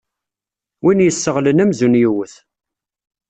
[0.83, 2.33] Win yesseɣlen amzun yewwet.